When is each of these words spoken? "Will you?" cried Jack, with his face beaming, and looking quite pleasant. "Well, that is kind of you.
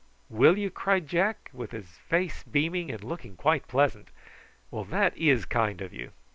"Will 0.29 0.57
you?" 0.57 0.71
cried 0.71 1.05
Jack, 1.07 1.51
with 1.53 1.69
his 1.73 1.97
face 2.09 2.41
beaming, 2.41 2.89
and 2.89 3.03
looking 3.03 3.35
quite 3.35 3.67
pleasant. 3.67 4.07
"Well, 4.71 4.83
that 4.85 5.15
is 5.15 5.45
kind 5.45 5.79
of 5.79 5.93
you. 5.93 6.11